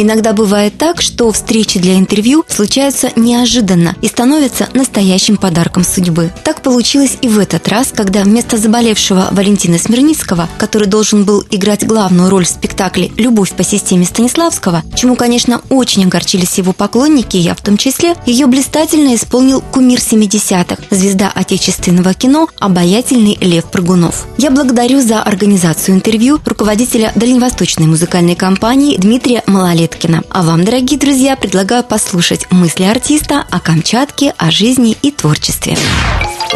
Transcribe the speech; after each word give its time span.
Иногда 0.00 0.32
бывает 0.32 0.78
так, 0.78 1.02
что 1.02 1.32
встречи 1.32 1.80
для 1.80 1.96
интервью 1.98 2.44
случаются 2.46 3.10
неожиданно 3.16 3.96
и 4.00 4.06
становятся 4.06 4.68
настоящим 4.72 5.36
подарком 5.36 5.82
судьбы. 5.82 6.32
Так 6.44 6.62
получилось 6.62 7.18
и 7.20 7.26
в 7.26 7.36
этот 7.36 7.66
раз, 7.66 7.88
когда 7.92 8.22
вместо 8.22 8.58
заболевшего 8.58 9.26
Валентина 9.32 9.76
Смирницкого, 9.76 10.48
который 10.56 10.86
должен 10.86 11.24
был 11.24 11.44
играть 11.50 11.84
главную 11.84 12.30
роль 12.30 12.44
в 12.44 12.48
спектакле 12.48 13.10
«Любовь 13.16 13.50
по 13.52 13.64
системе 13.64 14.06
Станиславского», 14.06 14.84
чему, 14.94 15.16
конечно, 15.16 15.62
очень 15.68 16.04
огорчились 16.04 16.58
его 16.58 16.72
поклонники, 16.72 17.36
я 17.36 17.56
в 17.56 17.60
том 17.60 17.76
числе, 17.76 18.14
ее 18.24 18.46
блистательно 18.46 19.16
исполнил 19.16 19.60
кумир 19.60 19.98
70-х, 19.98 20.76
звезда 20.92 21.32
отечественного 21.34 22.14
кино, 22.14 22.48
обаятельный 22.60 23.36
Лев 23.40 23.64
Прыгунов. 23.64 24.28
Я 24.38 24.52
благодарю 24.52 25.00
за 25.00 25.20
организацию 25.20 25.96
интервью 25.96 26.38
руководителя 26.44 27.10
Дальневосточной 27.16 27.86
музыкальной 27.86 28.36
компании 28.36 28.96
Дмитрия 28.96 29.42
Малолет 29.46 29.87
Сыткина. 29.88 30.22
А 30.30 30.42
вам, 30.42 30.64
дорогие 30.64 30.98
друзья, 30.98 31.36
предлагаю 31.36 31.82
послушать 31.82 32.50
мысли 32.50 32.84
артиста 32.84 33.44
о 33.50 33.60
Камчатке, 33.60 34.34
о 34.36 34.50
жизни 34.50 34.96
и 35.02 35.10
творчестве. 35.10 35.76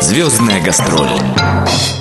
Звездная 0.01 0.63
гастроль. 0.63 1.09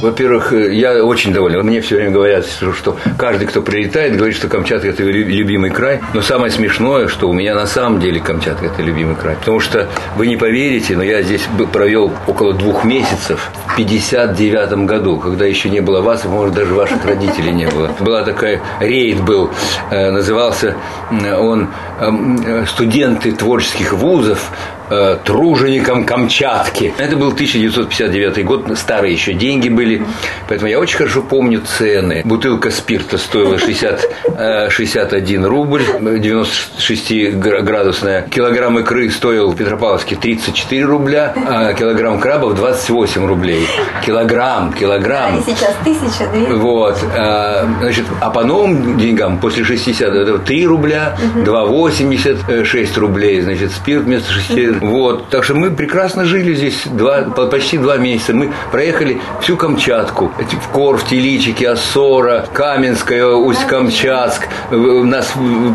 Во-первых, 0.02 0.54
э, 0.54 0.74
я 0.74 1.04
очень 1.04 1.34
доволен. 1.34 1.62
Мне 1.66 1.82
все 1.82 1.96
время 1.96 2.12
говорят, 2.12 2.46
что 2.46 2.98
каждый, 3.18 3.48
кто 3.48 3.62
прилетает, 3.62 4.16
говорит, 4.16 4.36
что 4.36 4.48
Камчатка– 4.48 4.88
это 4.90 5.04
любимый 5.04 5.70
край. 5.70 6.00
Но 6.14 6.22
самое 6.22 6.52
смешное, 6.52 7.08
что 7.08 7.30
у 7.30 7.34
меня 7.34 7.54
на 7.54 7.68
самом 7.68 8.00
деле 8.00 8.20
Камчатка– 8.20 8.66
это 8.68 8.82
любимый 8.82 9.16
край. 9.16 9.36
Потому 9.36 9.60
что 9.60 9.88
вы 10.16 10.28
не 10.28 10.38
поверите, 10.38 10.96
но 10.96 11.04
я 11.04 11.22
здесь 11.22 11.44
провел 11.72 12.12
около 12.28 12.54
двух 12.54 12.86
месяцев 12.86 13.52
в 13.68 13.76
59 13.76 14.86
году, 14.86 15.18
когда 15.18 15.46
еще 15.46 15.70
не 15.70 15.82
было 15.82 16.02
вас, 16.02 16.24
может, 16.26 16.56
даже 16.56 16.74
ваших 16.74 17.06
родителей 17.06 17.52
не 17.52 17.68
было. 17.68 17.92
Была 18.00 18.24
такая, 18.24 18.62
рейд 18.80 19.22
был, 19.22 19.52
э, 19.92 20.12
назывался 20.12 20.76
он 21.12 21.70
эм, 22.00 22.42
э, 22.46 22.66
«Студенты 22.68 23.34
творческих 23.34 23.94
вузов 23.94 24.52
э, 24.92 25.18
труженикам 25.24 26.06
Камчатки. 26.06 26.94
Это 26.98 27.16
был 27.16 27.30
1959 27.30 28.46
год, 28.46 28.78
старые 28.78 29.14
еще 29.14 29.34
деньги 29.34 29.70
были, 29.70 30.06
поэтому 30.48 30.70
я 30.70 30.80
очень 30.80 30.98
хорошо 30.98 31.22
помню 31.22 31.62
цены. 31.62 32.22
Бутылка 32.26 32.72
спирта 32.72 33.18
стоила 33.18 33.58
60, 33.58 34.70
61 34.70 35.44
э, 35.44 35.48
рубль, 35.48 35.84
96-градусная. 36.00 38.28
Килограмм 38.30 38.80
икры 38.80 39.10
стоил 39.10 39.52
в 39.52 39.56
Петропавловске 39.56 40.16
34 40.16 40.84
рубля, 40.84 41.34
а 41.48 41.74
килограмм 41.74 42.20
крабов 42.20 42.56
28 42.56 43.26
рублей. 43.26 43.66
Килограмм, 44.06 44.74
килограмм. 44.74 45.36
Они 45.36 45.44
сейчас 45.44 45.74
тысяча, 45.84 46.28
две. 46.32 46.54
Вот. 46.54 46.98
А, 47.16 47.68
значит, 47.80 48.06
а 48.20 48.30
по 48.30 48.44
новым 48.44 48.98
деньгам 48.98 49.40
после 49.40 49.64
60 49.64 50.14
это 50.14 50.38
3 50.40 50.68
рубля, 50.68 51.18
2,86 51.36 53.00
рублей, 53.00 53.40
значит, 53.42 53.72
спирт 53.72 54.04
вместо 54.04 54.32
6 54.32 54.81
вот. 54.82 55.30
Так 55.30 55.44
что 55.44 55.54
мы 55.54 55.72
прекрасно 55.72 56.26
жили 56.26 56.54
здесь 56.54 56.84
два, 56.86 57.22
почти 57.22 57.78
два 57.78 57.98
месяца. 57.98 58.34
Мы 58.34 58.52
проехали 58.72 59.22
всю 59.42 59.56
Камчатку. 59.56 60.32
В 60.38 60.68
Корф, 60.74 61.08
Теличики, 61.08 61.64
Осора, 61.64 62.46
Каменская, 62.52 63.26
Усть-Камчатск. 63.28 64.48
Нас 64.72 65.34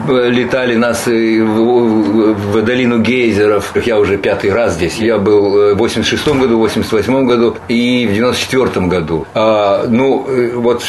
летали 0.09 0.75
нас 0.75 1.07
в 1.07 2.63
долину 2.63 2.99
гейзеров. 2.99 3.73
Я 3.87 3.99
уже 3.99 4.19
пятый 4.19 4.53
раз 4.53 4.75
здесь. 4.75 4.99
Я 4.99 5.19
был 5.19 5.75
в 5.75 5.79
86 5.79 6.27
году, 6.29 6.57
в 6.57 6.61
88 6.61 7.27
году 7.27 7.57
и 7.69 8.07
в 8.11 8.15
94 8.15 8.87
году. 8.87 9.27
А, 9.35 9.87
ну, 9.89 10.27
вот 10.57 10.83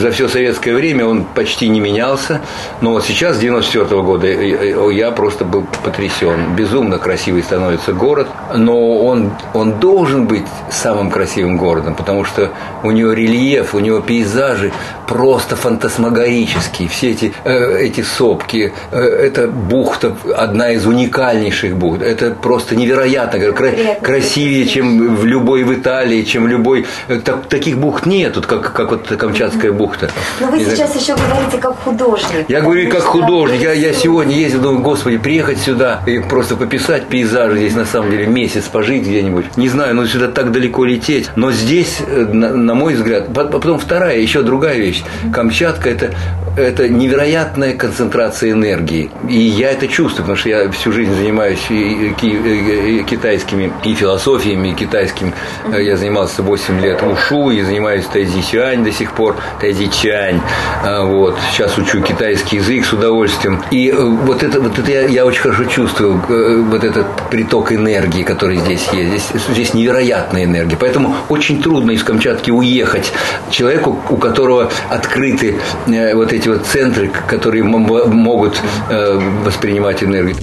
за 0.00 0.10
все 0.12 0.28
советское 0.28 0.72
время 0.72 1.06
он 1.06 1.24
почти 1.24 1.68
не 1.68 1.80
менялся. 1.80 2.40
Но 2.80 2.92
вот 2.92 3.04
сейчас, 3.04 3.36
с 3.36 3.40
94 3.40 4.02
года, 4.02 4.28
я 4.28 5.10
просто 5.10 5.44
был 5.44 5.66
потрясен. 5.82 6.54
Безумно 6.54 6.98
красивый 6.98 7.42
становится 7.56 7.94
город, 7.94 8.28
но 8.54 8.98
он, 9.06 9.32
он 9.54 9.80
должен 9.80 10.26
быть 10.26 10.44
самым 10.70 11.10
красивым 11.10 11.56
городом, 11.56 11.94
потому 11.94 12.24
что 12.24 12.50
у 12.82 12.90
него 12.90 13.12
рельеф, 13.14 13.74
у 13.74 13.78
него 13.78 14.00
пейзажи 14.00 14.72
просто 15.08 15.56
фантасмагорические. 15.56 16.88
Все 16.88 17.12
эти, 17.12 17.32
э, 17.44 17.78
эти 17.78 18.02
сопки, 18.02 18.74
э, 18.90 18.98
это 18.98 19.48
бухта, 19.48 20.14
одна 20.36 20.72
из 20.72 20.84
уникальнейших 20.86 21.76
бухт. 21.76 22.02
Это 22.02 22.32
просто 22.32 22.76
невероятно, 22.76 23.38
кра- 23.52 23.72
красивее, 24.02 24.66
чем 24.66 25.16
в 25.16 25.24
любой 25.24 25.64
в 25.64 25.72
Италии, 25.72 26.24
чем 26.24 26.44
в 26.44 26.48
любой... 26.48 26.84
Э, 27.08 27.20
так, 27.24 27.46
таких 27.46 27.78
бухт 27.78 28.04
нету, 28.04 28.42
как, 28.42 28.72
как 28.74 28.90
вот 28.90 29.06
Камчатская 29.06 29.72
бухта. 29.72 30.10
Но 30.40 30.48
вы 30.48 30.60
сейчас 30.60 30.94
еще 30.94 31.14
говорите 31.14 31.56
как 31.58 31.76
художник. 31.84 32.44
Я 32.48 32.60
говорю 32.60 32.90
как 32.90 33.02
художник. 33.02 33.62
Я, 33.62 33.72
я 33.72 33.94
сегодня 33.94 34.36
ездил, 34.36 34.60
думаю, 34.60 34.82
господи, 34.82 35.16
приехать 35.16 35.58
сюда 35.58 36.00
и 36.06 36.18
просто 36.18 36.56
пописать 36.56 37.06
пейзаж 37.06 37.45
даже 37.46 37.58
здесь 37.58 37.74
на 37.76 37.84
самом 37.84 38.10
деле 38.10 38.26
месяц 38.26 38.64
пожить 38.64 39.02
где-нибудь. 39.02 39.56
Не 39.56 39.68
знаю, 39.68 39.94
но 39.94 40.04
сюда 40.06 40.26
так 40.28 40.50
далеко 40.50 40.84
лететь. 40.84 41.30
Но 41.36 41.52
здесь, 41.52 42.00
э, 42.04 42.26
на, 42.32 42.52
на 42.52 42.74
мой 42.74 42.94
взгляд, 42.94 43.32
потом 43.32 43.78
вторая, 43.78 44.18
еще 44.18 44.42
другая 44.42 44.78
вещь. 44.78 45.04
Камчатка 45.32 45.88
это, 45.88 46.10
это 46.56 46.88
невероятная 46.88 47.74
концентрация 47.74 48.50
энергии. 48.50 49.10
И 49.28 49.38
я 49.38 49.70
это 49.70 49.86
чувствую, 49.86 50.24
потому 50.24 50.36
что 50.36 50.48
я 50.48 50.70
всю 50.70 50.90
жизнь 50.90 51.14
занимаюсь 51.14 51.64
и, 51.70 52.12
и, 52.20 52.98
и, 52.98 53.04
китайскими 53.04 53.72
и 53.84 53.94
философиями, 53.94 54.68
и 54.68 54.74
китайским. 54.74 55.32
Э, 55.72 55.80
я 55.82 55.96
занимался 55.96 56.42
8 56.42 56.80
лет 56.80 57.00
ушу 57.02 57.50
и 57.50 57.62
занимаюсь 57.62 58.06
тайзи 58.06 58.42
чань 58.42 58.82
до 58.82 58.90
сих 58.90 59.12
пор, 59.12 59.36
тайзи 59.60 59.88
чань. 59.90 60.40
А, 60.82 61.04
вот. 61.04 61.38
Сейчас 61.52 61.78
учу 61.78 62.02
китайский 62.02 62.56
язык 62.56 62.84
с 62.84 62.92
удовольствием. 62.92 63.62
И 63.70 63.88
э, 63.88 63.94
вот 63.94 64.42
это, 64.42 64.60
вот 64.60 64.76
это 64.76 64.90
я, 64.90 65.02
я 65.02 65.24
очень 65.24 65.42
хорошо 65.42 65.64
чувствую, 65.64 66.20
вот 66.64 66.82
этот 66.82 67.06
приток 67.30 67.72
энергии, 67.72 68.22
который 68.22 68.58
здесь 68.58 68.88
есть. 68.92 69.08
Здесь, 69.08 69.46
здесь 69.48 69.74
невероятная 69.74 70.44
энергия. 70.44 70.76
Поэтому 70.76 71.14
очень 71.28 71.62
трудно 71.62 71.92
из 71.92 72.02
Камчатки 72.02 72.50
уехать 72.50 73.12
человеку, 73.50 73.98
у 74.10 74.16
которого 74.16 74.70
открыты 74.90 75.56
э, 75.86 76.14
вот 76.14 76.32
эти 76.32 76.48
вот 76.48 76.66
центры, 76.66 77.10
которые 77.28 77.62
могут 77.64 78.60
э, 78.90 79.20
воспринимать 79.44 80.02
энергию 80.02 80.36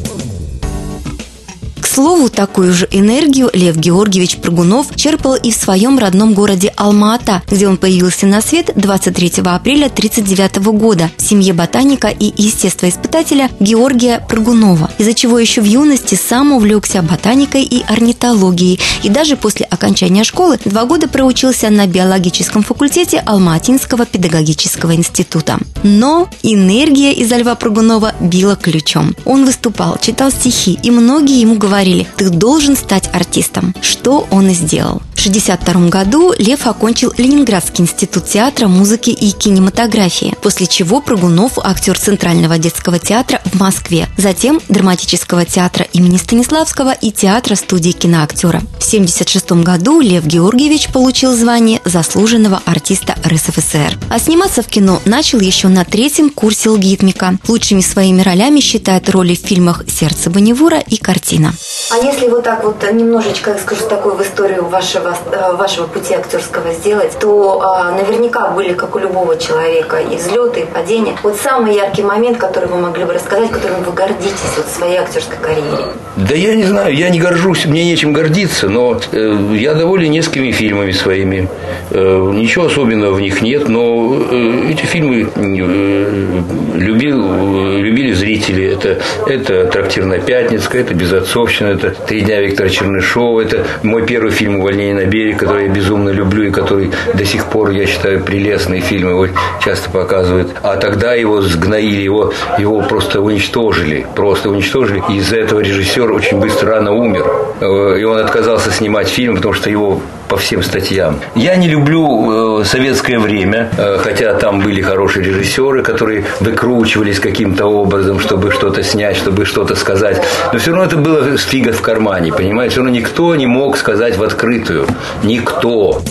слову, 1.94 2.30
такую 2.30 2.74
же 2.74 2.88
энергию 2.92 3.52
Лев 3.54 3.78
Георгиевич 3.78 4.38
Прыгунов 4.38 4.96
черпал 4.96 5.36
и 5.36 5.52
в 5.52 5.56
своем 5.56 6.00
родном 6.00 6.34
городе 6.34 6.74
Алма-Ата, 6.76 7.44
где 7.48 7.68
он 7.68 7.78
появился 7.78 8.26
на 8.26 8.42
свет 8.42 8.72
23 8.76 9.44
апреля 9.46 9.86
1939 9.86 10.56
года 10.80 11.12
в 11.18 11.22
семье 11.22 11.54
ботаника 11.54 12.08
и 12.08 12.34
естествоиспытателя 12.36 13.52
Георгия 13.60 14.26
Прыгунова, 14.28 14.90
из-за 14.98 15.14
чего 15.14 15.38
еще 15.38 15.62
в 15.62 15.66
юности 15.66 16.16
сам 16.16 16.54
увлекся 16.54 17.04
ботаникой 17.04 17.64
и 17.64 17.84
орнитологией, 17.88 18.80
и 19.04 19.10
даже 19.10 19.36
после 19.36 19.68
окончания 19.68 20.24
школы 20.24 20.58
два 20.66 20.86
года 20.86 21.08
проучился 21.08 21.70
на 21.70 21.86
биологическом 21.86 22.64
факультете 22.64 23.22
Алма-Атинского 23.24 24.08
педагогического 24.08 24.96
института. 24.96 25.60
Но 25.84 26.28
энергия 26.42 27.14
из 27.14 27.32
Льва 27.32 27.54
Прыгунова 27.54 28.14
била 28.20 28.56
ключом. 28.56 29.16
Он 29.26 29.46
выступал, 29.46 30.00
читал 30.02 30.32
стихи, 30.32 30.80
и 30.82 30.90
многие 30.90 31.40
ему 31.40 31.56
говорили, 31.56 31.83
говорили, 31.84 32.08
ты 32.16 32.30
должен 32.30 32.78
стать 32.78 33.10
артистом. 33.14 33.76
Что 33.82 34.26
он 34.32 34.50
и 34.50 34.54
сделал. 34.54 35.02
В 35.16 35.26
1962 35.26 35.90
году 35.90 36.34
Лев 36.38 36.68
окончил 36.68 37.14
Ленинградский 37.18 37.84
институт 37.84 38.26
театра, 38.26 38.68
музыки 38.68 39.10
и 39.10 39.32
кинематографии, 39.32 40.36
после 40.42 40.68
чего 40.68 41.02
Прыгунов– 41.02 41.58
актер 41.64 41.98
Центрального 41.98 42.58
детского 42.58 43.00
театра 43.00 43.42
в 43.46 43.60
Москве, 43.60 44.08
затем 44.18 44.60
Драматического 44.68 45.46
театра 45.46 45.86
имени 45.94 46.18
Станиславского 46.18 46.92
и 46.94 47.12
театра 47.12 47.56
студии 47.56 47.92
киноактера. 47.92 48.60
В 48.80 48.88
1976 48.88 49.64
году 49.64 50.02
Лев 50.02 50.26
Георгиевич 50.26 50.90
получил 50.90 51.34
звание 51.34 51.80
заслуженного 51.86 52.62
артиста 52.66 53.16
РСФСР. 53.26 53.98
А 54.10 54.20
сниматься 54.20 54.62
в 54.62 54.68
кино 54.68 55.02
начал 55.06 55.40
еще 55.40 55.70
на 55.70 55.86
третьем 55.86 56.30
курсе 56.30 56.70
лгитмика. 56.70 57.38
Лучшими 57.48 57.82
своими 57.82 58.22
ролями 58.22 58.60
считает 58.60 59.10
роли 59.10 59.36
в 59.36 59.40
фильмах 59.40 59.84
«Сердце 59.88 60.30
Бонневура» 60.30 60.80
и 60.80 60.98
«Картина». 60.98 61.54
А 61.92 61.98
если 61.98 62.28
вот 62.28 62.44
так 62.44 62.64
вот 62.64 62.84
немножечко, 62.92 63.58
скажу, 63.58 63.86
такую 63.88 64.16
в 64.16 64.22
историю 64.22 64.66
вашего, 64.66 65.16
э, 65.32 65.54
вашего 65.54 65.88
пути 65.88 66.14
актерского 66.14 66.72
сделать, 66.74 67.18
то 67.20 67.62
а, 67.62 67.92
наверняка 67.92 68.50
были, 68.50 68.74
как 68.74 68.96
у 68.96 69.00
любого 69.00 69.38
человека, 69.38 69.98
и 69.98 70.16
взлеты, 70.16 70.62
и 70.62 70.66
падения. 70.66 71.16
Вот 71.24 71.36
самый 71.38 71.76
яркий 71.76 72.04
момент, 72.04 72.38
который 72.38 72.70
вы 72.70 72.78
могли 72.78 73.04
бы 73.04 73.14
рассказать, 73.14 73.52
которым 73.52 73.84
вы 73.84 73.92
гордитесь 73.92 74.58
вот 74.58 74.68
в 74.68 74.70
своей 74.70 74.98
актерской 74.98 75.38
карьере. 75.38 75.94
Да 76.16 76.36
я 76.36 76.56
не 76.56 76.64
знаю, 76.64 76.96
я 76.96 77.10
не 77.10 77.20
горжусь, 77.20 77.66
мне 77.66 77.84
нечем 77.86 78.14
гордиться, 78.14 78.70
но 78.70 79.00
э, 79.12 79.38
я 79.54 79.74
доволен 79.74 80.12
несколькими 80.12 80.52
фильмами 80.52 80.92
своими. 80.92 81.50
Э, 81.90 82.32
ничего 82.34 82.66
особенного 82.66 83.14
в 83.14 83.22
них 83.22 83.42
нет, 83.42 83.68
но 83.68 84.16
э, 84.32 84.72
эти 84.72 84.86
фильмы 84.86 85.28
э, 85.36 86.42
любил, 86.76 87.78
любили 87.78 88.14
зрители. 88.14 88.72
Это, 88.74 89.00
это 89.28 89.66
«Трактирная 89.66 90.20
пятница», 90.20 90.70
это 90.78 90.94
«Безотцовщина», 90.94 91.73
это 91.74 91.92
«Три 91.92 92.22
дня 92.22 92.42
Виктора 92.42 92.70
Чернышова», 92.70 93.42
это 93.42 93.66
мой 93.84 94.06
первый 94.06 94.32
фильм 94.32 94.58
«Увольнение 94.58 94.96
на 94.96 95.06
берег», 95.06 95.38
который 95.38 95.68
я 95.68 95.70
безумно 95.70 96.10
люблю 96.10 96.48
и 96.48 96.52
который 96.52 96.92
до 97.14 97.26
сих 97.26 97.46
пор, 97.46 97.72
я 97.72 97.86
считаю, 97.86 98.24
прелестный 98.24 98.80
фильм, 98.80 99.10
его 99.10 99.28
часто 99.64 99.90
показывают. 99.90 100.52
А 100.62 100.78
тогда 100.78 101.14
его 101.14 101.42
сгноили, 101.42 102.02
его, 102.02 102.34
его 102.58 102.82
просто 102.82 103.22
уничтожили, 103.22 104.06
просто 104.16 104.50
уничтожили. 104.50 105.04
И 105.10 105.18
из-за 105.18 105.38
этого 105.38 105.60
режиссер 105.60 106.12
очень 106.12 106.40
быстро 106.40 106.72
рано 106.76 106.92
умер. 106.92 107.26
Э, 107.60 108.00
и 108.00 108.04
он 108.04 108.18
отказался 108.18 108.72
снимать 108.72 109.08
фильм, 109.08 109.36
потому 109.36 109.54
что 109.54 109.70
его 109.70 110.02
по 110.34 110.38
всем 110.38 110.64
статьям. 110.64 111.20
Я 111.36 111.56
не 111.58 111.68
люблю 111.68 112.62
э, 112.62 112.66
советское 112.66 113.20
время, 113.20 113.70
э, 113.78 114.00
хотя 114.00 114.34
там 114.34 114.62
были 114.62 114.82
хорошие 114.82 115.24
режиссеры, 115.24 115.84
которые 115.84 116.26
выкручивались 116.40 117.20
каким-то 117.20 117.68
образом, 117.68 118.20
чтобы 118.20 118.52
что-то 118.52 118.82
снять, 118.82 119.16
чтобы 119.16 119.46
что-то 119.46 119.76
сказать. 119.76 120.20
Но 120.52 120.58
все 120.58 120.72
равно 120.72 120.86
это 120.86 120.98
было 120.98 121.38
фига 121.38 121.72
в 121.72 121.84
кармане, 121.84 122.34
понимаете? 122.34 122.72
Все 122.72 122.82
равно 122.82 122.96
никто 122.96 123.36
не 123.36 123.46
мог 123.46 123.78
сказать 123.78 124.18
в 124.18 124.24
открытую. 124.24 124.88
Никто. 125.22 126.02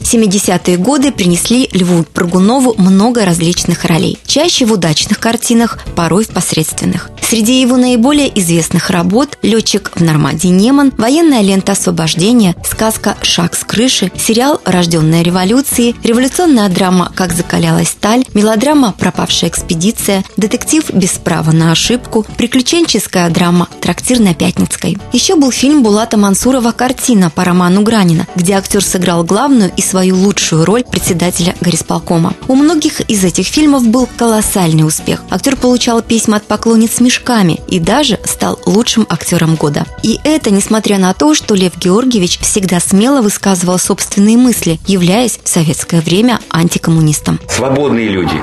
70-е 0.00 0.76
годы 0.76 1.10
принесли 1.10 1.68
Льву 1.72 2.04
Прыгунову 2.04 2.76
много 2.78 3.24
различных 3.24 3.84
ролей. 3.84 4.16
Чаще 4.26 4.64
в 4.64 4.72
удачных 4.72 5.18
картинах, 5.18 5.80
порой 5.96 6.24
в 6.24 6.28
посредственных. 6.28 7.10
Среди 7.30 7.60
его 7.60 7.76
наиболее 7.76 8.28
известных 8.40 8.90
работ 8.90 9.38
«Летчик 9.42 9.92
в 9.94 10.02
Нормандии 10.02 10.48
Неман», 10.48 10.92
«Военная 10.98 11.42
лента 11.42 11.72
освобождения», 11.72 12.56
сказка 12.68 13.16
«Шаг 13.22 13.54
с 13.54 13.62
крыши», 13.62 14.10
сериал 14.18 14.60
«Рожденная 14.64 15.22
революцией», 15.22 15.94
революционная 16.02 16.68
драма 16.68 17.12
«Как 17.14 17.32
закалялась 17.32 17.90
сталь», 17.90 18.24
мелодрама 18.34 18.96
«Пропавшая 18.98 19.48
экспедиция», 19.48 20.24
детектив 20.36 20.84
«Без 20.92 21.10
права 21.10 21.52
на 21.52 21.70
ошибку», 21.70 22.26
приключенческая 22.36 23.30
драма 23.30 23.68
«Трактир 23.80 24.18
на 24.18 24.34
Пятницкой». 24.34 24.98
Еще 25.12 25.36
был 25.36 25.52
фильм 25.52 25.84
Булата 25.84 26.16
Мансурова 26.16 26.72
«Картина» 26.72 27.30
по 27.30 27.44
роману 27.44 27.82
Гранина, 27.82 28.26
где 28.34 28.54
актер 28.54 28.82
сыграл 28.82 29.22
главную 29.22 29.70
и 29.76 29.82
свою 29.82 30.16
лучшую 30.16 30.64
роль 30.64 30.82
председателя 30.82 31.54
горисполкома. 31.60 32.34
У 32.48 32.56
многих 32.56 33.00
из 33.02 33.22
этих 33.22 33.46
фильмов 33.46 33.86
был 33.86 34.08
колоссальный 34.16 34.84
успех. 34.84 35.22
Актер 35.30 35.54
получал 35.54 36.02
письма 36.02 36.38
от 36.38 36.48
поклонниц 36.48 36.98
Миш 36.98 37.19
мешками 37.20 37.60
и 37.68 37.78
даже 37.78 38.18
стал 38.24 38.58
лучшим 38.66 39.06
актером 39.08 39.54
года. 39.54 39.84
И 40.02 40.18
это 40.24 40.50
несмотря 40.50 40.98
на 40.98 41.12
то, 41.12 41.34
что 41.34 41.54
Лев 41.54 41.76
Георгиевич 41.76 42.38
всегда 42.40 42.80
смело 42.80 43.20
высказывал 43.22 43.78
собственные 43.78 44.36
мысли, 44.36 44.78
являясь 44.86 45.38
в 45.42 45.48
советское 45.48 46.00
время 46.00 46.40
антикоммунистом. 46.50 47.38
Свободные 47.48 48.08
люди 48.08 48.40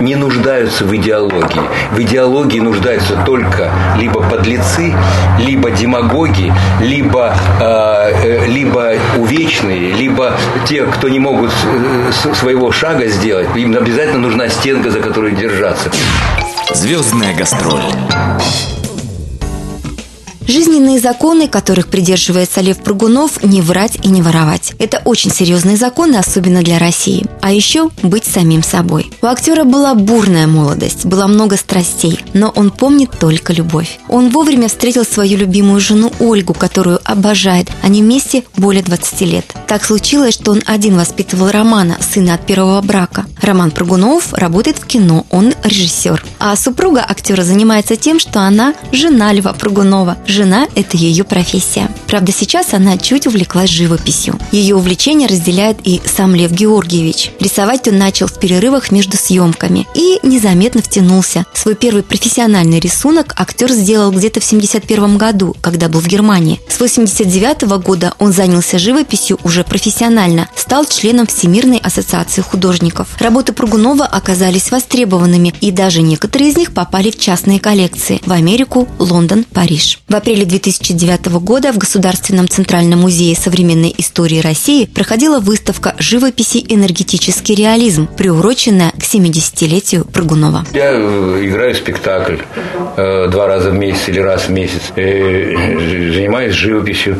не 0.00 0.16
нуждаются 0.16 0.84
в 0.84 0.96
идеологии. 0.96 1.60
В 1.92 2.00
идеологии 2.00 2.60
нуждаются 2.60 3.16
только 3.26 3.70
либо 3.98 4.22
подлецы, 4.22 4.94
либо 5.38 5.70
демагоги, 5.70 6.52
либо, 6.80 7.34
э, 7.60 8.44
э 8.44 8.46
либо 8.46 8.94
увечные, 9.18 9.92
либо 9.92 10.34
те, 10.66 10.86
кто 10.86 11.08
не 11.08 11.18
могут 11.18 11.50
э, 11.50 12.34
своего 12.34 12.72
шага 12.72 13.06
сделать. 13.08 13.48
Им 13.56 13.76
обязательно 13.76 14.18
нужна 14.18 14.48
стенка, 14.48 14.90
за 14.90 15.00
которую 15.00 15.32
держаться. 15.32 15.90
Звездная 16.74 17.34
гастроль. 17.34 17.82
Жизненные 20.50 20.98
законы, 20.98 21.46
которых 21.46 21.86
придерживается 21.86 22.60
Лев 22.60 22.78
Прыгунов, 22.78 23.40
не 23.44 23.62
врать 23.62 23.98
и 24.02 24.08
не 24.08 24.20
воровать. 24.20 24.72
Это 24.80 25.00
очень 25.04 25.30
серьезные 25.30 25.76
законы, 25.76 26.16
особенно 26.16 26.64
для 26.64 26.80
России. 26.80 27.24
А 27.40 27.52
еще 27.52 27.88
быть 28.02 28.24
самим 28.24 28.64
собой. 28.64 29.12
У 29.22 29.26
актера 29.26 29.62
была 29.62 29.94
бурная 29.94 30.48
молодость, 30.48 31.04
было 31.06 31.28
много 31.28 31.56
страстей, 31.56 32.18
но 32.34 32.48
он 32.48 32.72
помнит 32.72 33.10
только 33.16 33.52
любовь. 33.52 34.00
Он 34.08 34.30
вовремя 34.30 34.66
встретил 34.66 35.04
свою 35.04 35.38
любимую 35.38 35.78
жену 35.78 36.10
Ольгу, 36.18 36.52
которую 36.52 36.98
обожает. 37.04 37.68
Они 37.84 38.02
вместе 38.02 38.42
более 38.56 38.82
20 38.82 39.20
лет. 39.20 39.54
Так 39.68 39.84
случилось, 39.84 40.34
что 40.34 40.50
он 40.50 40.62
один 40.66 40.96
воспитывал 40.96 41.52
Романа, 41.52 41.96
сына 42.00 42.34
от 42.34 42.44
первого 42.44 42.80
брака. 42.80 43.24
Роман 43.40 43.70
Прыгунов 43.70 44.32
работает 44.32 44.78
в 44.78 44.86
кино, 44.86 45.26
он 45.30 45.54
режиссер. 45.62 46.24
А 46.40 46.56
супруга 46.56 47.06
актера 47.08 47.44
занимается 47.44 47.94
тем, 47.94 48.18
что 48.18 48.40
она 48.40 48.74
жена 48.90 49.32
Льва 49.32 49.52
Прыгунова, 49.52 50.16
это 50.74 50.96
ее 50.96 51.24
профессия. 51.24 51.88
Правда, 52.06 52.32
сейчас 52.32 52.74
она 52.74 52.96
чуть 52.98 53.26
увлеклась 53.26 53.70
живописью. 53.70 54.38
Ее 54.52 54.76
увлечение 54.76 55.28
разделяет 55.28 55.78
и 55.84 56.00
сам 56.04 56.34
Лев 56.34 56.50
Георгиевич. 56.52 57.32
Рисовать 57.40 57.88
он 57.88 57.98
начал 57.98 58.26
в 58.26 58.38
перерывах 58.38 58.90
между 58.90 59.16
съемками 59.16 59.86
и 59.94 60.18
незаметно 60.22 60.82
втянулся. 60.82 61.44
Свой 61.54 61.74
первый 61.74 62.02
профессиональный 62.02 62.80
рисунок 62.80 63.34
актер 63.36 63.70
сделал 63.72 64.10
где-то 64.12 64.40
в 64.40 64.44
71 64.44 65.18
году, 65.18 65.56
когда 65.60 65.88
был 65.88 66.00
в 66.00 66.06
Германии. 66.06 66.60
С 66.68 66.80
89 66.80 67.62
года 67.82 68.14
он 68.18 68.32
занялся 68.32 68.78
живописью 68.78 69.38
уже 69.44 69.64
профессионально, 69.64 70.48
стал 70.54 70.84
членом 70.84 71.26
Всемирной 71.26 71.78
ассоциации 71.78 72.42
художников. 72.42 73.08
Работы 73.18 73.52
Пругунова 73.52 74.06
оказались 74.06 74.70
востребованными, 74.70 75.54
и 75.60 75.70
даже 75.70 76.02
некоторые 76.02 76.50
из 76.50 76.56
них 76.56 76.72
попали 76.72 77.10
в 77.10 77.18
частные 77.18 77.60
коллекции 77.60 78.20
в 78.24 78.32
Америку, 78.32 78.88
Лондон, 78.98 79.44
Париж. 79.44 80.00
В 80.08 80.14
апреле 80.30 80.46
2009 80.46 81.26
года 81.40 81.72
в 81.72 81.78
Государственном 81.78 82.46
Центральном 82.46 83.00
музее 83.00 83.34
современной 83.34 83.92
истории 83.98 84.38
России 84.38 84.84
проходила 84.84 85.40
выставка 85.40 85.96
живописи 85.98 86.64
«Энергетический 86.68 87.56
реализм», 87.56 88.06
приуроченная 88.06 88.92
к 88.92 89.02
70-летию 89.02 90.04
Прыгунова. 90.04 90.64
Я 90.72 90.92
э, 90.92 91.40
играю 91.42 91.74
спектакль 91.74 92.36
э, 92.96 93.26
два 93.28 93.48
раза 93.48 93.70
в 93.70 93.74
месяц 93.74 94.08
или 94.08 94.20
раз 94.20 94.42
в 94.42 94.50
месяц. 94.50 94.92
Э, 96.30 96.32
занимаюсь 96.32 96.54
живописью. 96.54 97.16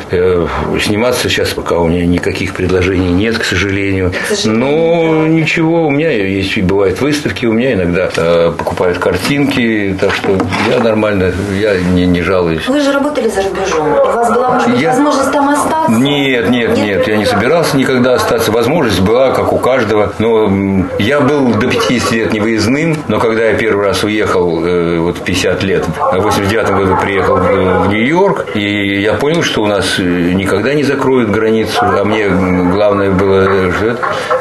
Сниматься 0.80 1.28
сейчас 1.28 1.48
пока 1.50 1.78
у 1.78 1.88
меня 1.88 2.06
никаких 2.06 2.54
предложений 2.54 3.10
нет, 3.10 3.38
к 3.38 3.44
сожалению. 3.44 4.12
Но 4.44 5.26
ничего, 5.26 5.86
у 5.86 5.90
меня 5.90 6.10
есть, 6.10 6.56
бывают 6.62 7.00
выставки, 7.00 7.44
у 7.44 7.52
меня 7.52 7.72
иногда 7.72 8.52
покупают 8.56 8.98
картинки, 8.98 9.96
так 10.00 10.14
что 10.14 10.38
я 10.70 10.78
нормально, 10.78 11.32
я 11.58 11.76
не, 11.78 12.06
не 12.06 12.22
жалуюсь. 12.22 12.68
Вы 12.68 12.80
же 12.80 12.92
работали 12.92 13.28
за 13.28 13.42
рубежом. 13.42 13.88
У 13.88 14.12
вас 14.12 14.32
была, 14.32 14.50
может 14.50 14.70
быть, 14.70 14.80
я... 14.80 14.90
возможность 14.90 15.32
там 15.32 15.48
остаться? 15.48 15.92
Нет, 15.92 16.50
нет, 16.50 16.76
нет, 16.76 16.78
нет. 16.78 17.08
Я 17.08 17.16
не 17.16 17.26
собирался 17.26 17.76
никогда 17.76 18.14
остаться. 18.14 18.52
Возможность 18.52 19.00
была, 19.00 19.32
как 19.32 19.52
у 19.52 19.58
каждого. 19.58 20.12
Но 20.18 20.86
я 20.98 21.20
был 21.20 21.54
до 21.54 21.66
50 21.66 22.12
лет 22.12 22.32
невыездным, 22.32 22.96
но 23.08 23.18
когда 23.18 23.46
я 23.46 23.54
первый 23.54 23.86
раз 23.86 24.04
уехал, 24.04 24.64
э, 24.64 24.98
вот 24.98 25.18
в 25.18 25.22
50 25.22 25.62
лет, 25.64 25.84
в 25.86 26.20
89 26.20 26.70
году 26.70 26.96
приехал 26.96 27.36
в 27.36 27.88
Нью-Йорк, 27.88 28.46
и 28.54 28.99
я 29.00 29.14
понял, 29.14 29.42
что 29.42 29.62
у 29.62 29.66
нас 29.66 29.98
э, 29.98 30.02
никогда 30.02 30.74
не 30.74 30.84
закроют 30.84 31.30
границу, 31.30 31.78
а 31.80 32.04
мне 32.04 32.28
главное 32.28 33.10
было, 33.10 33.72
что 33.72 33.96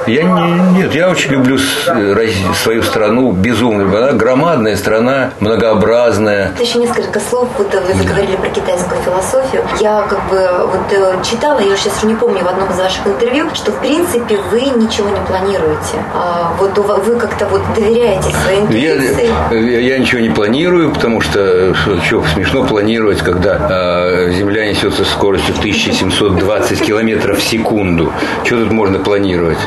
я 0.07 0.23
не, 0.23 0.79
нет, 0.79 0.93
я 0.93 1.09
очень 1.09 1.31
люблю 1.31 1.57
свою 1.57 2.83
страну 2.83 3.31
безумно. 3.31 3.85
Она 3.97 4.13
громадная 4.13 4.75
страна, 4.75 5.31
многообразная. 5.39 6.51
Еще 6.59 6.79
несколько 6.79 7.19
слов, 7.19 7.49
вот 7.57 7.73
вы 7.73 7.93
заговорили 7.93 8.35
про 8.35 8.49
китайскую 8.49 9.01
философию. 9.01 9.63
Я 9.79 10.01
как 10.09 10.19
бы 10.29 10.67
вот 10.67 10.91
э, 10.91 11.23
читала, 11.23 11.59
я 11.59 11.75
сейчас 11.75 11.97
уже 11.97 12.07
не 12.07 12.15
помню 12.15 12.43
в 12.43 12.47
одном 12.47 12.69
из 12.71 12.77
ваших 12.77 13.05
интервью, 13.07 13.47
что 13.53 13.71
в 13.71 13.79
принципе 13.79 14.39
вы 14.51 14.61
ничего 14.61 15.09
не 15.09 15.25
планируете. 15.27 16.03
А 16.13 16.53
вот 16.59 16.77
вы 16.77 17.15
как-то 17.15 17.45
вот 17.47 17.61
доверяете 17.75 18.29
своей 18.43 18.61
интуиции. 18.61 19.29
Я, 19.51 19.79
я 19.79 19.99
ничего 19.99 20.21
не 20.21 20.29
планирую, 20.29 20.91
потому 20.91 21.21
что, 21.21 21.73
что 21.75 22.23
смешно 22.33 22.63
планировать, 22.63 23.19
когда 23.19 23.57
э, 23.69 24.38
Земля 24.39 24.69
несется 24.69 25.03
скоростью 25.03 25.53
1720 25.59 26.81
километров 26.81 27.39
в 27.39 27.43
секунду. 27.43 28.13
Что 28.45 28.63
тут 28.63 28.71
можно 28.71 28.97
планировать? 28.99 29.57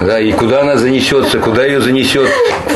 Да, 0.00 0.20
и 0.20 0.30
куда 0.32 0.60
она 0.60 0.76
занесется, 0.76 1.38
куда 1.38 1.64
ее 1.64 1.80
занесет, 1.80 2.28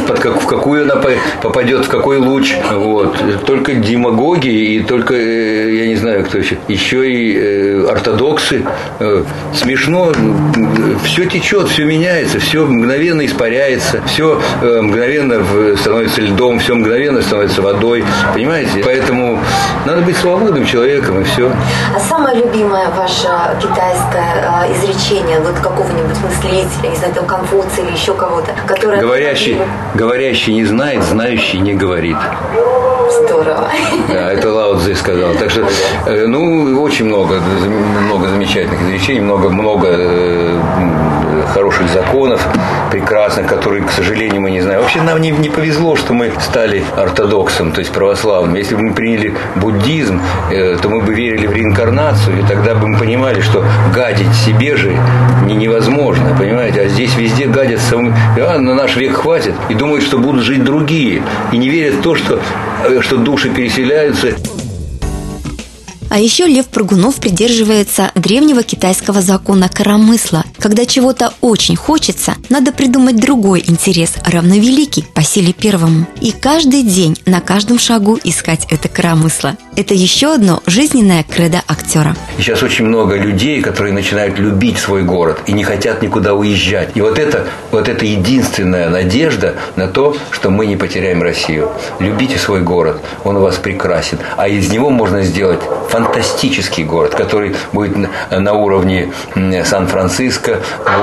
под 0.08 0.18
как, 0.18 0.42
в 0.42 0.46
какую 0.46 0.82
она 0.82 1.00
попадет, 1.40 1.86
в 1.86 1.88
какой 1.88 2.18
луч. 2.18 2.54
Вот. 2.72 3.16
Только 3.46 3.74
демагоги 3.74 4.48
и 4.48 4.80
только 4.82 5.14
Э, 5.14 5.74
я 5.74 5.86
не 5.86 5.96
знаю, 5.96 6.24
кто 6.24 6.38
еще, 6.38 6.58
еще 6.68 7.10
и 7.10 7.36
э, 7.36 7.86
ортодоксы. 7.88 8.64
Э, 9.00 9.22
смешно, 9.54 10.12
все 11.04 11.24
течет, 11.26 11.68
все 11.68 11.84
меняется, 11.84 12.38
все 12.38 12.64
мгновенно 12.64 13.24
испаряется, 13.24 14.00
все 14.06 14.40
мгновенно 14.62 15.42
становится 15.76 16.20
льдом, 16.20 16.58
все 16.58 16.74
мгновенно 16.74 17.22
становится 17.22 17.62
водой, 17.62 18.04
понимаете? 18.34 18.82
Поэтому 18.84 19.40
надо 19.86 20.02
быть 20.02 20.16
свободным 20.16 20.66
человеком, 20.66 21.20
и 21.20 21.24
все. 21.24 21.43
А 21.94 22.00
самое 22.00 22.36
любимое 22.36 22.88
ваше 22.90 23.28
китайское 23.60 24.68
изречение, 24.72 25.40
вот 25.40 25.54
какого-нибудь 25.58 26.16
мыслителя, 26.22 26.90
не 26.90 26.96
знаю, 26.96 27.14
там 27.14 27.26
Конфуция 27.26 27.84
или 27.84 27.92
еще 27.92 28.14
кого-то, 28.14 28.52
которое... 28.66 29.00
Говорящий, 29.00 29.58
говорящий 29.94 30.54
не 30.54 30.64
знает, 30.64 31.02
знающий 31.02 31.58
не 31.58 31.74
говорит. 31.74 32.16
Здорово. 33.10 33.68
Да, 34.08 34.32
это 34.32 34.52
Лао 34.52 34.78
Цзи 34.78 34.94
сказал. 34.94 35.34
Так 35.34 35.50
что, 35.50 35.66
э, 36.06 36.26
ну, 36.26 36.80
очень 36.82 37.06
много, 37.06 37.40
много 38.00 38.28
замечательных 38.28 38.82
изречений, 38.82 39.20
много, 39.20 39.50
много 39.50 39.88
э, 39.90 40.58
хороших 41.48 41.88
законов, 41.90 42.46
прекрасных, 42.90 43.46
которые, 43.46 43.84
к 43.84 43.90
сожалению, 43.90 44.40
мы 44.40 44.50
не 44.50 44.60
знаем. 44.60 44.80
Вообще 44.80 45.02
нам 45.02 45.20
не, 45.20 45.30
не 45.30 45.48
повезло, 45.48 45.96
что 45.96 46.12
мы 46.12 46.32
стали 46.40 46.84
ортодоксом, 46.96 47.72
то 47.72 47.80
есть 47.80 47.92
православным. 47.92 48.54
Если 48.54 48.74
бы 48.74 48.82
мы 48.82 48.94
приняли 48.94 49.34
буддизм, 49.56 50.20
э, 50.50 50.76
то 50.80 50.88
мы 50.88 51.00
бы 51.00 51.14
верили 51.14 51.46
в 51.46 51.52
реинкарнацию, 51.52 52.40
и 52.40 52.42
тогда 52.46 52.74
бы 52.74 52.88
мы 52.88 52.98
понимали, 52.98 53.40
что 53.40 53.64
гадить 53.94 54.34
себе 54.34 54.76
же 54.76 54.96
не, 55.46 55.54
невозможно, 55.54 56.34
понимаете? 56.38 56.82
А 56.82 56.88
здесь 56.88 57.14
везде 57.16 57.46
гадят 57.46 57.80
самым... 57.80 58.14
А, 58.36 58.58
на 58.58 58.74
наш 58.74 58.96
век 58.96 59.16
хватит. 59.16 59.54
И 59.68 59.74
думают, 59.74 60.04
что 60.04 60.18
будут 60.18 60.42
жить 60.42 60.64
другие. 60.64 61.22
И 61.52 61.56
не 61.56 61.68
верят 61.68 61.96
в 61.96 62.02
то, 62.02 62.14
что, 62.14 62.40
э, 62.84 63.00
что 63.00 63.16
души 63.16 63.50
переселяются. 63.50 64.34
А 66.10 66.18
еще 66.20 66.46
Лев 66.46 66.66
Прыгунов 66.66 67.16
придерживается 67.16 68.12
древнего 68.14 68.62
китайского 68.62 69.20
закона 69.20 69.68
коромысла. 69.68 70.44
Когда 70.64 70.86
чего-то 70.86 71.34
очень 71.42 71.76
хочется, 71.76 72.36
надо 72.48 72.72
придумать 72.72 73.20
другой 73.20 73.62
интерес, 73.66 74.14
равновеликий 74.24 75.04
по 75.14 75.22
силе 75.22 75.52
первому. 75.52 76.06
И 76.22 76.32
каждый 76.32 76.82
день, 76.82 77.18
на 77.26 77.42
каждом 77.42 77.78
шагу 77.78 78.18
искать 78.24 78.66
это 78.70 78.88
коромысло. 78.88 79.58
Это 79.76 79.92
еще 79.92 80.32
одно 80.32 80.62
жизненное 80.64 81.22
кредо 81.22 81.60
актера. 81.68 82.16
Сейчас 82.38 82.62
очень 82.62 82.86
много 82.86 83.16
людей, 83.16 83.60
которые 83.60 83.92
начинают 83.92 84.38
любить 84.38 84.78
свой 84.78 85.02
город 85.02 85.42
и 85.46 85.52
не 85.52 85.64
хотят 85.64 86.00
никуда 86.00 86.32
уезжать. 86.32 86.92
И 86.94 87.02
вот 87.02 87.18
это, 87.18 87.46
вот 87.70 87.86
это 87.86 88.06
единственная 88.06 88.88
надежда 88.88 89.56
на 89.76 89.86
то, 89.86 90.16
что 90.30 90.48
мы 90.48 90.64
не 90.64 90.76
потеряем 90.76 91.22
Россию. 91.22 91.70
Любите 91.98 92.38
свой 92.38 92.62
город, 92.62 93.02
он 93.24 93.36
у 93.36 93.40
вас 93.40 93.56
прекрасен. 93.56 94.18
А 94.38 94.48
из 94.48 94.70
него 94.70 94.88
можно 94.88 95.24
сделать 95.24 95.60
фантастический 95.90 96.84
город, 96.84 97.14
который 97.14 97.54
будет 97.74 98.08
на 98.30 98.52
уровне 98.54 99.12
Сан-Франциско. 99.34 100.53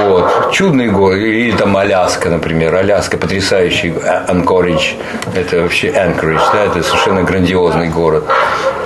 Вот. 0.05 0.51
Чудный 0.51 0.89
город. 0.89 1.17
Или 1.19 1.51
там 1.51 1.75
Аляска, 1.77 2.29
например. 2.29 2.75
Аляска 2.75 3.17
потрясающий. 3.17 3.93
Анкоридж. 4.27 4.93
Это 5.35 5.61
вообще 5.61 5.91
Анкоридж. 5.91 6.41
Да, 6.53 6.65
это 6.65 6.83
совершенно 6.83 7.23
грандиозный 7.23 7.89
город. 7.89 8.23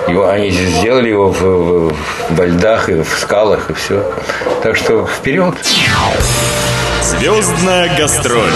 Его, 0.08 0.28
они 0.28 0.52
сделали 0.52 1.10
его 1.10 1.32
в, 1.32 1.42
в, 1.42 1.96
во 2.30 2.46
льдах 2.46 2.90
и 2.90 3.02
в 3.02 3.10
скалах 3.20 3.70
и 3.72 3.74
все. 3.74 4.04
Так 4.62 4.76
что 4.76 5.06
вперед! 5.08 5.56
Звездная 7.02 7.96
гастроль. 7.98 8.52